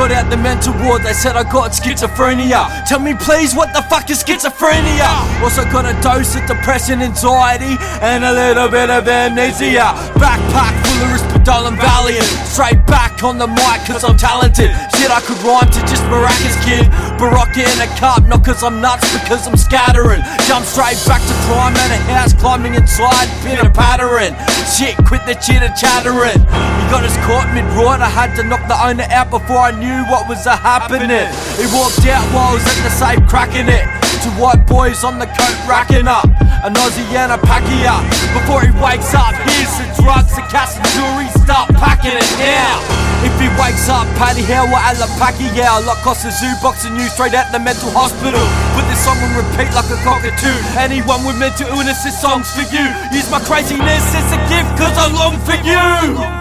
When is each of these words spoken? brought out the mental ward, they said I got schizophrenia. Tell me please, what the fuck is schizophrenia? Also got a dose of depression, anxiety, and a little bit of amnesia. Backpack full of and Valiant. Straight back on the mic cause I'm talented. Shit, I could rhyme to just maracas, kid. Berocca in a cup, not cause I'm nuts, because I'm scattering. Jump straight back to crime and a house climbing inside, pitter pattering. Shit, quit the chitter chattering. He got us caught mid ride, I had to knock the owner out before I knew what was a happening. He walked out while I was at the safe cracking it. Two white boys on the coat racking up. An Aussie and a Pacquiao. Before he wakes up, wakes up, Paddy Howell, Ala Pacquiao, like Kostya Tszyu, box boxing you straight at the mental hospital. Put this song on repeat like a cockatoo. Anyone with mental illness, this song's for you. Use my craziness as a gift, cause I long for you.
brought 0.00 0.12
out 0.12 0.30
the 0.30 0.36
mental 0.38 0.72
ward, 0.80 1.02
they 1.02 1.12
said 1.12 1.36
I 1.36 1.42
got 1.42 1.72
schizophrenia. 1.72 2.64
Tell 2.88 3.00
me 3.00 3.12
please, 3.12 3.54
what 3.54 3.74
the 3.74 3.82
fuck 3.82 4.08
is 4.08 4.24
schizophrenia? 4.24 5.12
Also 5.42 5.62
got 5.64 5.84
a 5.84 5.92
dose 6.00 6.34
of 6.36 6.46
depression, 6.46 7.02
anxiety, 7.02 7.76
and 8.00 8.24
a 8.24 8.32
little 8.32 8.70
bit 8.70 8.88
of 8.88 9.06
amnesia. 9.06 9.92
Backpack 10.16 10.72
full 10.86 11.04
of 11.04 11.66
and 11.66 11.76
Valiant. 11.76 12.24
Straight 12.48 12.84
back 12.86 13.22
on 13.22 13.38
the 13.38 13.46
mic 13.46 13.84
cause 13.86 14.04
I'm 14.04 14.16
talented. 14.16 14.70
Shit, 14.96 15.10
I 15.10 15.20
could 15.20 15.36
rhyme 15.44 15.68
to 15.68 15.80
just 15.84 16.02
maracas, 16.08 16.56
kid. 16.64 16.88
Berocca 17.20 17.60
in 17.60 17.80
a 17.84 17.90
cup, 18.00 18.24
not 18.24 18.40
cause 18.40 18.64
I'm 18.64 18.80
nuts, 18.80 19.04
because 19.12 19.44
I'm 19.46 19.54
scattering. 19.54 20.24
Jump 20.48 20.64
straight 20.64 20.96
back 21.04 21.20
to 21.20 21.36
crime 21.44 21.76
and 21.76 21.92
a 21.92 22.00
house 22.08 22.32
climbing 22.32 22.74
inside, 22.80 23.28
pitter 23.44 23.68
pattering. 23.68 24.32
Shit, 24.64 24.96
quit 25.04 25.20
the 25.28 25.36
chitter 25.36 25.68
chattering. 25.76 26.40
He 26.40 26.84
got 26.88 27.04
us 27.04 27.12
caught 27.28 27.52
mid 27.52 27.68
ride, 27.76 28.00
I 28.00 28.08
had 28.08 28.32
to 28.40 28.42
knock 28.42 28.64
the 28.72 28.78
owner 28.80 29.04
out 29.12 29.28
before 29.28 29.60
I 29.60 29.70
knew 29.76 30.00
what 30.08 30.32
was 30.32 30.46
a 30.46 30.56
happening. 30.56 31.28
He 31.60 31.68
walked 31.76 32.08
out 32.08 32.24
while 32.32 32.50
I 32.50 32.54
was 32.56 32.64
at 32.64 32.80
the 32.88 32.92
safe 32.96 33.20
cracking 33.28 33.68
it. 33.68 33.84
Two 34.24 34.32
white 34.40 34.64
boys 34.64 35.04
on 35.04 35.20
the 35.20 35.28
coat 35.28 35.56
racking 35.68 36.08
up. 36.08 36.24
An 36.64 36.72
Aussie 36.72 37.04
and 37.12 37.32
a 37.32 37.38
Pacquiao. 37.44 38.00
Before 38.32 38.64
he 38.64 38.72
wakes 38.80 39.12
up, 39.12 39.36
wakes 43.60 43.88
up, 43.92 44.08
Paddy 44.16 44.42
Howell, 44.42 44.72
Ala 44.72 45.06
Pacquiao, 45.20 45.84
like 45.84 46.00
Kostya 46.00 46.32
Tszyu, 46.32 46.56
box 46.62 46.80
boxing 46.80 46.96
you 46.96 47.06
straight 47.12 47.34
at 47.34 47.52
the 47.52 47.60
mental 47.60 47.90
hospital. 47.92 48.40
Put 48.72 48.88
this 48.88 49.04
song 49.04 49.20
on 49.20 49.36
repeat 49.36 49.68
like 49.76 49.90
a 49.92 50.00
cockatoo. 50.00 50.56
Anyone 50.80 51.22
with 51.28 51.36
mental 51.36 51.68
illness, 51.68 52.02
this 52.02 52.16
song's 52.18 52.48
for 52.56 52.64
you. 52.72 52.84
Use 53.12 53.30
my 53.30 53.40
craziness 53.44 54.04
as 54.16 54.32
a 54.32 54.40
gift, 54.48 54.70
cause 54.80 54.96
I 54.96 55.12
long 55.12 55.36
for 55.44 55.60
you. 55.60 56.39